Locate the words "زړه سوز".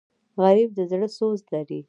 0.91-1.39